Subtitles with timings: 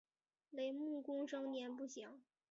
[0.49, 2.19] 雷彦恭生年不详。